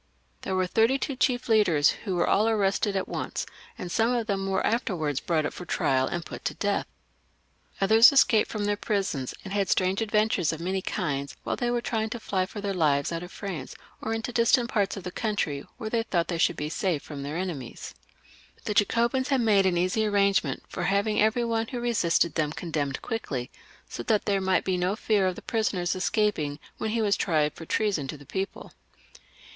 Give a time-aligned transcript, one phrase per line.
[0.41, 3.45] There were thirty two chief leaders, who were aU arrested at once,
[3.77, 6.87] and some of them were afterwards brought up for trial, and put to death.
[7.79, 11.81] Others escaped from their prisons and had strange adventures of many kinds while they were
[11.83, 15.11] trying to fly for their lives out of France, or into distant parts of the
[15.11, 17.93] country, where they thought they should be safe from their enemiea
[18.65, 23.03] The Jacobins had made an easy arrangement for having every one who resisted them condemned
[23.03, 23.51] quickly,
[23.87, 27.53] so that there might be no fear of the prisoner escaping when he was tried
[27.53, 28.73] for treason to the people.